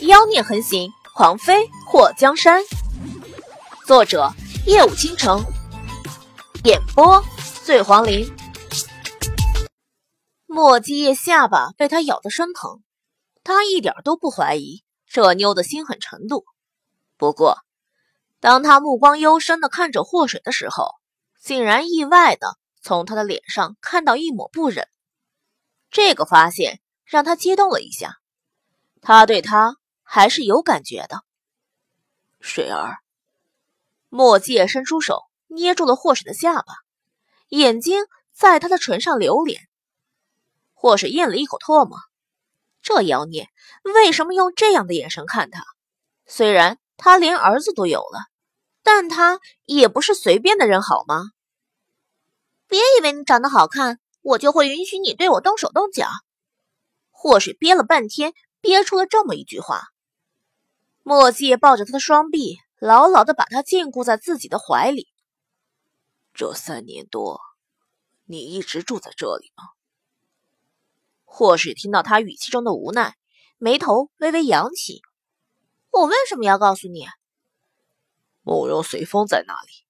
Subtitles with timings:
[0.00, 2.62] 妖孽横行，狂妃祸江山。
[3.86, 4.30] 作者：
[4.66, 5.42] 夜舞倾城，
[6.64, 7.24] 演播：
[7.64, 8.30] 醉黄林。
[10.44, 12.82] 莫基叶下巴被他咬得生疼，
[13.42, 16.44] 他一点都不怀疑这妞的心狠程度。
[17.16, 17.60] 不过，
[18.38, 20.90] 当他目光幽深的看着祸水的时候，
[21.40, 24.88] 竟然意外的从他的脸上看到一抹不忍。
[25.90, 28.18] 这个发现让他激动了一下，
[29.00, 29.76] 他对他。
[30.08, 31.24] 还是有感觉的，
[32.40, 32.98] 水儿。
[34.08, 36.74] 墨界伸出手捏住了霍水的下巴，
[37.48, 39.68] 眼睛在他的唇上流连。
[40.72, 41.98] 霍水咽了一口唾沫，
[42.80, 43.50] 这妖孽
[43.82, 45.64] 为什么用这样的眼神看他？
[46.24, 48.30] 虽然他连儿子都有了，
[48.84, 51.24] 但他也不是随便的人，好吗？
[52.68, 56.08] 别以为你长得好看，我就会允许你对我动手动脚。
[57.10, 59.82] 霍水憋了半天，憋出了这么一句话。
[61.08, 65.06] 墨迹抱着他的双臂，牢牢的把他禁锢在自己的怀里。
[66.34, 67.40] 这三年多，
[68.24, 69.62] 你一直住在这里吗？
[71.24, 73.16] 或是听到他语气中的无奈，
[73.56, 75.00] 眉头微微扬起。
[75.92, 77.06] 我为什么要告诉你？
[78.42, 79.86] 慕容随风在哪里？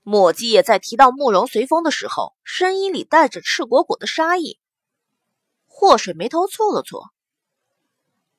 [0.00, 4.58] 墨迹也在提到慕容随风的时候，声音里带着赤果果的杀意。
[5.66, 7.10] 祸水眉头蹙了蹙。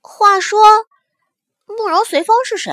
[0.01, 0.57] 话说。
[1.77, 2.71] 慕容随风是谁？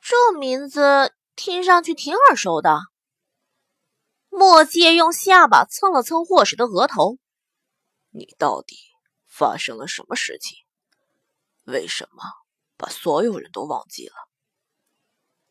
[0.00, 2.78] 这名字听上去挺耳熟的。
[4.28, 7.18] 墨界用下巴蹭了蹭霍水的额头。
[8.10, 8.76] 你到底
[9.26, 10.56] 发生了什么事情？
[11.64, 12.22] 为什么
[12.76, 14.14] 把所有人都忘记了？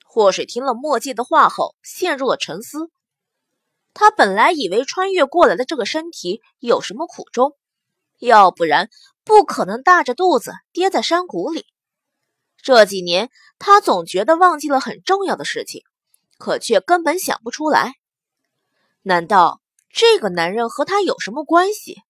[0.05, 2.89] 霍水听了墨界的话后，陷入了沉思。
[3.93, 7.57] 他本来以为穿越过来的这个身体有什么苦衷，
[8.19, 8.89] 要不然
[9.23, 11.65] 不可能大着肚子跌在山谷里。
[12.67, 15.83] 这几年，他总觉得忘记了很重要的事情，
[16.37, 17.93] 可却根本想不出来。
[19.03, 22.01] 难道这个男人和他有什么关系？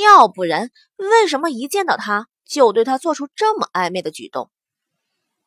[0.00, 4.48] 要不然，为什么一见到他就对他做出这么暧昧的举动？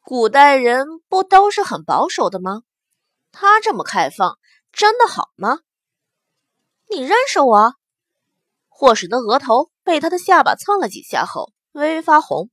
[0.02, 2.64] 古代人不都是很保守的吗？
[3.32, 4.38] 他这么开放，
[4.74, 5.60] 真的好吗？
[6.90, 7.76] 你认识我？
[8.68, 12.50] 霍水的额头被他的下巴蹭了几下后，微微发红。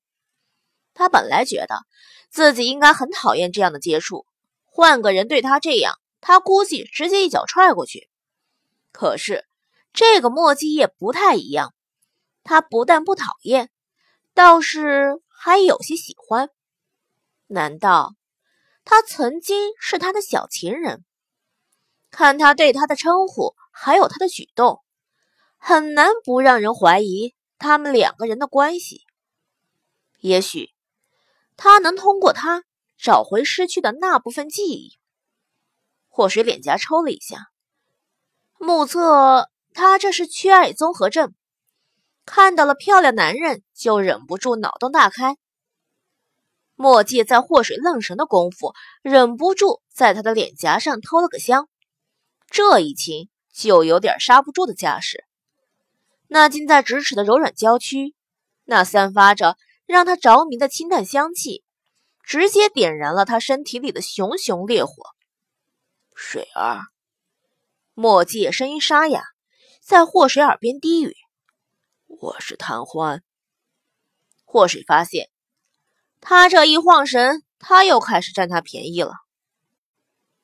[0.94, 1.84] 他本来觉得
[2.30, 4.26] 自己应该很讨厌这样的接触，
[4.64, 8.08] 换个人对他这样，他估计直接一脚踹过去。
[8.92, 9.44] 可是
[9.92, 11.74] 这个墨迹叶不太一样，
[12.42, 13.70] 他不但不讨厌，
[14.34, 16.50] 倒是还有些喜欢。
[17.48, 18.14] 难道
[18.84, 21.04] 他曾经是他的小情人？
[22.10, 24.82] 看他对他的称呼，还有他的举动，
[25.56, 29.02] 很难不让人怀疑他们两个人的关系。
[30.20, 30.73] 也许。
[31.56, 32.64] 他能通过他
[32.96, 34.98] 找回失去的那部分记忆。
[36.08, 37.48] 或水脸颊抽了一下，
[38.56, 41.34] 目测他这是缺爱综合症，
[42.24, 45.36] 看到了漂亮男人就忍不住脑洞大开。
[46.76, 51.68] 墨迹在祸水愣神的功夫，忍不住在他的脸颊上偷了个香，
[52.48, 55.24] 这一亲就有点刹不住的架势。
[56.28, 58.14] 那近在咫尺的柔软娇躯，
[58.64, 59.56] 那散发着。
[59.86, 61.62] 让他着迷的清淡香气，
[62.22, 64.92] 直接点燃了他身体里的熊熊烈火。
[66.14, 66.80] 水儿，
[67.94, 69.22] 墨迹声音沙哑，
[69.80, 71.14] 在祸水耳边低语
[72.06, 73.22] ：“我是谭欢。”
[74.44, 75.28] 祸水发现
[76.20, 79.12] 他这一晃神，他又开始占他便宜了。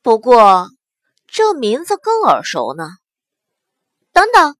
[0.03, 0.69] 不过
[1.27, 2.97] 这名字更耳熟呢。
[4.13, 4.57] 等等，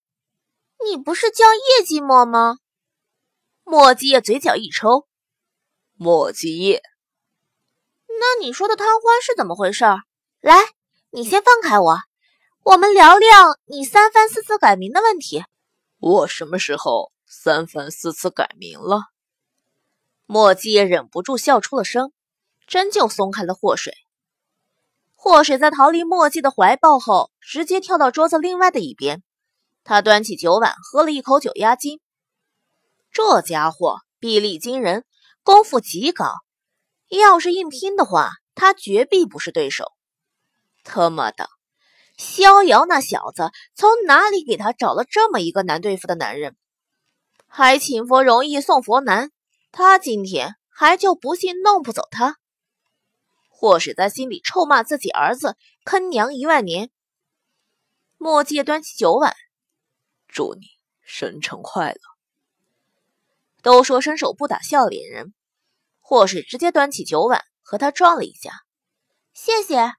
[0.87, 2.59] 你不是叫叶寂寞吗？
[3.71, 5.07] 墨迹叶嘴角一抽，
[5.95, 6.83] 墨迹叶，
[8.09, 9.85] 那你说的贪欢是怎么回事？
[10.41, 10.57] 来，
[11.11, 11.99] 你先放开我，
[12.65, 13.29] 我们聊聊
[13.67, 15.45] 你三番四次改名的问题。
[16.01, 19.03] 我什么时候三番四次改名了？
[20.27, 22.11] 墨迹叶忍不住笑出了声，
[22.67, 23.95] 真就松开了祸水。
[25.15, 29.23] 祸水在逃离墨迹的怀抱后，直接跳到桌子另外的一边，
[29.85, 32.01] 他端起酒碗喝了一口酒压惊。
[33.13, 35.05] 这家伙臂力惊人，
[35.43, 36.33] 功夫极高，
[37.09, 39.93] 要是硬拼的话，他绝壁不是对手。
[40.85, 41.49] 他妈的，
[42.17, 46.57] 逍遥那小子从哪里给他找了这么一个难对付的男人？
[47.47, 49.33] 还请佛容易送佛难，
[49.73, 52.37] 他今天还就不信弄不走他。
[53.49, 56.91] 或是在心里臭骂自己儿子坑娘一万年。
[58.17, 59.35] 墨界端起酒碗，
[60.29, 60.67] 祝你
[61.03, 62.01] 生辰快乐。
[63.63, 65.35] 都说伸手不打笑脸人，
[65.99, 68.53] 祸水直接端起酒碗和他撞了一下，
[69.33, 69.93] 谢谢。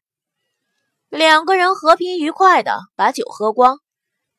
[1.10, 3.80] 两个人和平愉快的把酒喝光，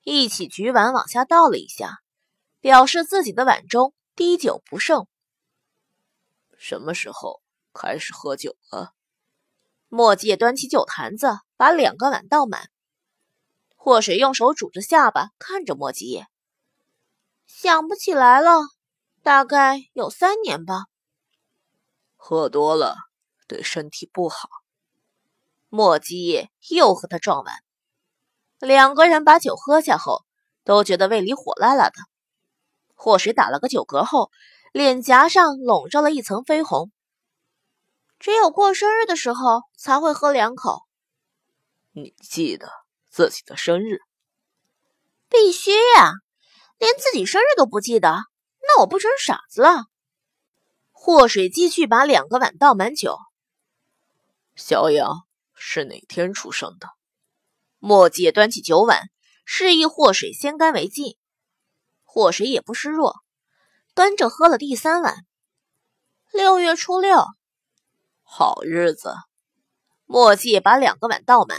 [0.02, 1.98] 一起举碗往下倒了一下，
[2.60, 5.06] 表示自己的碗中滴酒不剩。
[6.56, 7.42] 什么时候
[7.74, 8.92] 开始喝酒了？
[9.88, 12.70] 墨迹端起酒坛子，把两个碗倒满。
[13.76, 16.26] 霍水用手拄着下巴，看着墨迹叶，
[17.46, 18.60] 想不起来了，
[19.22, 20.86] 大概有三年吧。
[22.16, 22.96] 喝多了
[23.46, 24.48] 对身体不好。
[25.68, 27.54] 墨迹叶又和他撞完，
[28.58, 30.24] 两个人把酒喝下后，
[30.64, 31.94] 都觉得胃里火辣辣的。
[32.94, 34.30] 祸水打了个酒嗝后，
[34.72, 36.90] 脸颊上笼罩了一层绯红。
[38.18, 40.82] 只有过生日的时候才会喝两口。
[41.92, 42.70] 你记得
[43.08, 43.98] 自己的生日？
[45.28, 46.12] 必须呀！
[46.78, 48.24] 连自己生日都不记得，
[48.62, 49.86] 那我不成傻子了？
[50.90, 53.18] 祸水继续把两个碗倒满酒。
[54.54, 56.88] 小杨是哪天出生的？
[57.78, 59.10] 墨迹端起酒碗，
[59.44, 61.16] 示意祸水先干为敬。
[62.04, 63.22] 祸水也不示弱，
[63.94, 65.26] 端着喝了第三碗。
[66.30, 67.24] 六月初六。
[68.22, 69.14] 好日子，
[70.04, 71.58] 墨迹把两个碗倒满，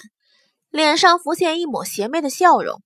[0.69, 2.81] 脸上浮现一抹邪魅的笑容。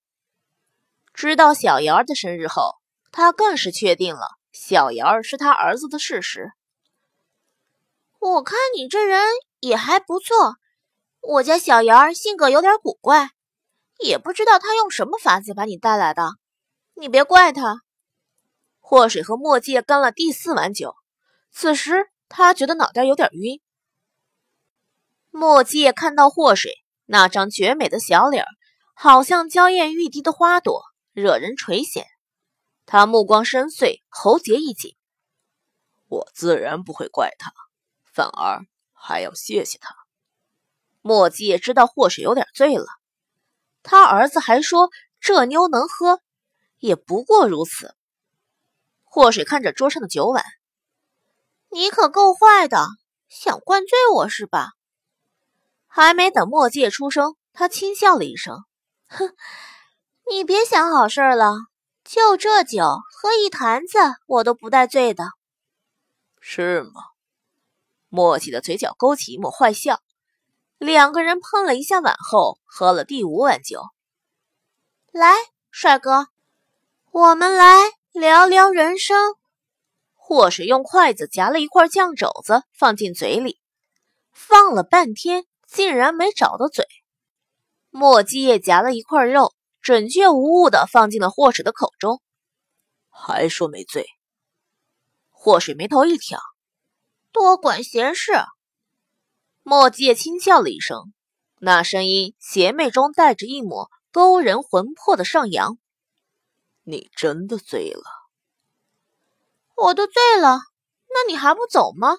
[1.13, 2.76] 知道小瑶儿的生日后，
[3.17, 6.51] 他更是确定了小瑶儿是他儿子的事实。
[8.19, 9.25] 我看你这人
[9.59, 10.57] 也还不错，
[11.21, 13.31] 我家小瑶儿性格有点古怪，
[13.97, 16.29] 也不知道他用什么法子把你带来的，
[16.93, 17.81] 你别怪他。
[18.79, 20.93] 祸水和墨迹干了第四碗酒，
[21.51, 23.59] 此时他觉得脑袋有点晕。
[25.31, 26.71] 墨迹看到祸水
[27.07, 28.45] 那张绝美的小脸，
[28.93, 30.83] 好像娇艳欲滴的花朵，
[31.13, 32.05] 惹人垂涎。
[32.89, 34.95] 他目光深邃，喉结一紧。
[36.07, 37.51] 我自然不会怪他，
[38.13, 39.93] 反而还要谢谢他。
[41.01, 42.85] 墨迹也知道祸水有点醉了，
[43.83, 44.89] 他儿子还说
[45.19, 46.21] 这妞能喝，
[46.77, 47.93] 也不过如此。
[49.03, 50.45] 祸水看着桌上的酒碗，
[51.69, 52.87] 你可够坏的，
[53.27, 54.69] 想灌醉我是吧？
[55.87, 58.63] 还没等墨迹出声，他轻笑了一声
[59.07, 59.35] ：“哼，
[60.31, 61.53] 你别想好事了，
[62.07, 65.25] 就这酒喝一坛子，我都不带醉的。”
[66.39, 67.01] 是吗？
[68.07, 69.99] 墨迹的嘴角勾起一抹坏笑。
[70.77, 73.81] 两个人碰了一下碗后，喝了第五碗酒。
[75.11, 75.33] 来，
[75.69, 76.27] 帅哥，
[77.11, 79.35] 我们来聊聊人生。
[80.15, 83.59] 霍水用筷子夹了一块酱肘子放进嘴里，
[84.31, 85.45] 放了半天。
[85.67, 86.87] 竟然没找到嘴，
[87.89, 92.21] 墨迹也夹了一块肉，准确无误的放进了霍水的口中。
[93.09, 94.05] 还说没醉？
[95.31, 96.39] 霍水眉头一挑，
[97.31, 98.33] 多管闲事。
[99.63, 101.13] 墨迹轻笑了一声，
[101.59, 105.77] 那声音邪魅中带着一抹勾人魂魄的上扬。
[106.83, 108.03] 你真的醉了？
[109.75, 110.59] 我都醉了，
[111.09, 112.17] 那你还不走吗？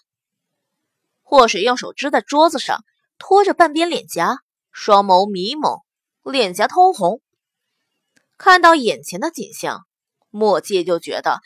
[1.23, 2.85] 霍水用手支在桌子上。
[3.21, 5.81] 托着半边脸颊，双眸迷蒙，
[6.23, 7.21] 脸颊通红。
[8.39, 9.87] 看到眼前的景象，
[10.31, 11.41] 墨界就觉得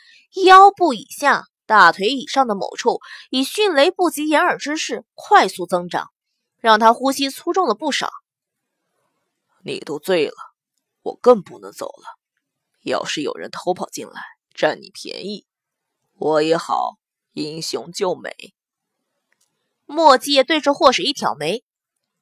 [0.45, 2.99] 腰部以下、大腿以上的某处
[3.31, 6.11] 以迅雷不及掩耳之势快速增长，
[6.59, 8.11] 让他呼吸粗重了不少。
[9.63, 10.35] 你都醉了，
[11.01, 12.03] 我更不能走了。
[12.83, 14.21] 要是有人偷跑进来
[14.53, 15.47] 占你便宜，
[16.13, 16.97] 我也好
[17.31, 18.53] 英雄救美。
[19.85, 21.63] 墨迹对着祸水一挑眉，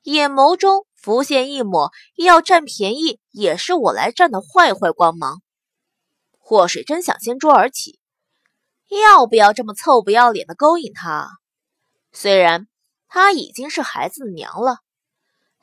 [0.04, 5.42] 眼眸中浮现一抹要占便宜也是我来占的坏坏光芒。
[6.38, 8.00] 祸水真想掀桌而起，
[8.90, 11.28] 要不要这么臭不要脸的勾引他？
[12.12, 12.68] 虽然
[13.08, 14.78] 她已经是孩子的娘了，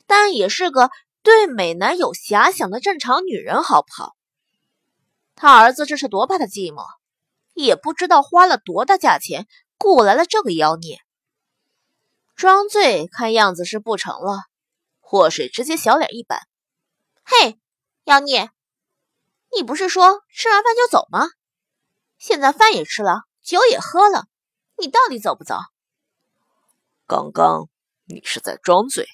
[0.07, 0.89] 但也是个
[1.21, 4.15] 对美男有遐想的正常女人，好不好？
[5.35, 6.85] 他儿子这是多怕他寂寞，
[7.53, 10.99] 也不知道花了多大价钱雇来了这个妖孽。
[12.35, 14.43] 装醉看样子是不成了，
[15.11, 16.41] 祸水直接小脸一板
[17.25, 17.57] ：“嘿，
[18.03, 18.51] 妖孽，
[19.51, 21.29] 你不是说吃完饭就走吗？
[22.19, 24.27] 现在饭也吃了，酒也喝了，
[24.77, 25.55] 你到底走不走？”
[27.09, 27.69] 刚刚
[28.05, 29.07] 你是在装醉，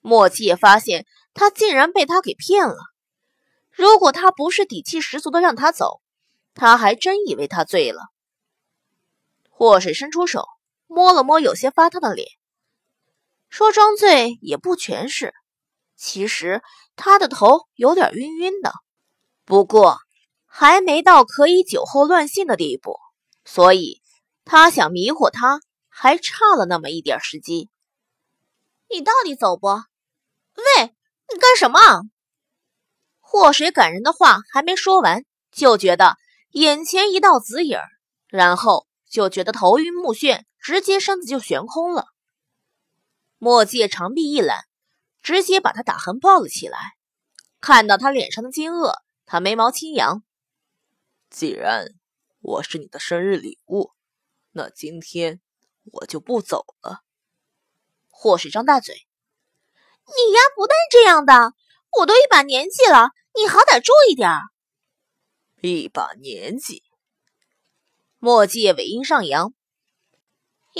[0.00, 2.78] 莫七也发现他竟然被他给骗了。
[3.70, 6.00] 如果他不是底气十足的让他走，
[6.54, 8.04] 他还真以为他醉了。
[9.50, 10.46] 祸水伸出手。
[10.86, 12.26] 摸了摸有些发烫的脸，
[13.48, 15.32] 说：“装醉也不全是，
[15.96, 16.62] 其实
[16.96, 18.72] 他的头有点晕晕的，
[19.44, 19.98] 不过
[20.46, 22.98] 还没到可以酒后乱性的地步，
[23.44, 24.02] 所以
[24.44, 27.70] 他想迷惑他，还差了那么一点时机。
[28.90, 29.66] 你到底走不？
[29.66, 30.94] 喂，
[31.32, 31.78] 你干什么？
[33.20, 36.16] 祸水感人的话还没说完，就觉得
[36.50, 37.78] 眼前一道紫影，
[38.28, 42.06] 然后就觉得头晕目眩，直接身子就悬空了。
[43.38, 44.64] 墨界长臂一揽，
[45.22, 46.96] 直接把他打横抱了起来。
[47.60, 50.22] 看到他脸上的惊愕，他眉毛轻扬。
[51.30, 51.94] 既然
[52.40, 53.92] 我是你的生日礼物，
[54.52, 55.40] 那今天
[55.84, 57.02] 我就不走了。
[58.08, 59.06] 祸水张大嘴
[60.06, 61.54] ：“你呀，不带这样的！
[61.98, 64.50] 我都一把年纪了，你好歹注意点儿
[65.60, 66.82] 一把年纪，
[68.18, 69.54] 墨界尾音上扬，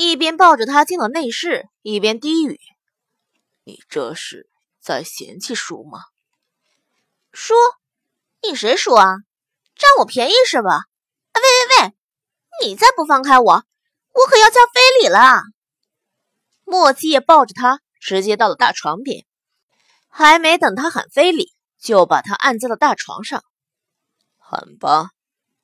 [0.01, 2.61] 一边抱着他进了内室，一边低语
[3.67, 4.49] ：“你这是
[4.81, 6.05] 在嫌弃叔吗？”
[7.35, 7.53] 叔，
[8.43, 9.17] 你谁叔啊？
[9.75, 10.85] 占我便宜是吧？
[11.35, 13.65] 喂喂喂，你再不放开我，
[14.13, 15.43] 我可要叫非礼了！
[16.63, 19.27] 墨迹抱着他，直接到了大床边，
[20.07, 23.43] 还没等他喊非礼，就把他按在了大床上。
[24.37, 25.11] 喊吧，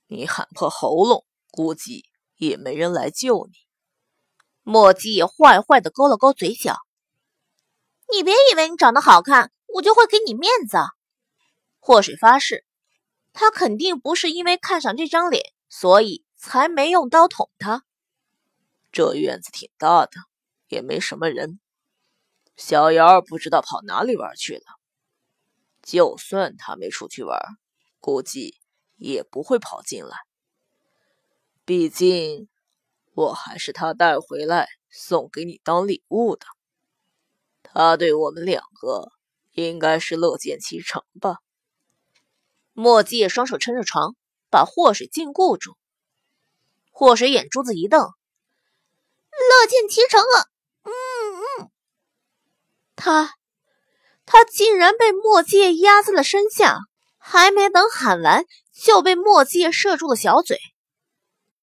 [0.08, 3.63] 你喊破喉咙，估计也没人来救你。
[4.64, 6.78] 墨迹坏坏的勾了勾嘴角，
[8.12, 10.78] 你别以为你长得好看，我就会给你面子。
[11.78, 12.64] 祸水发誓。
[13.36, 17.82] 他肯定不是因为看上这张脸，所以才没用刀捅他。
[18.92, 20.12] 这院子挺大的，
[20.68, 21.58] 也没什么人。
[22.56, 24.78] 小姚不知道跑哪里玩去了。
[25.82, 27.36] 就算他没出去玩，
[27.98, 28.60] 估计
[28.94, 30.16] 也不会跑进来。
[31.64, 32.48] 毕竟
[33.14, 36.44] 我还是他带回来送给你当礼物的。
[37.62, 39.10] 他对我们两个
[39.52, 41.36] 应该是乐见其成吧。
[42.72, 44.16] 墨迹双手撑着床，
[44.50, 45.76] 把祸水禁锢住。
[46.90, 48.00] 祸水眼珠子一瞪
[49.30, 50.46] ：“乐见其成啊！”
[50.84, 50.92] 嗯
[51.60, 51.70] 嗯，
[52.96, 53.34] 他
[54.26, 56.78] 他竟然被墨界压在了身下，
[57.18, 60.58] 还没等喊完，就被墨界射住了小嘴。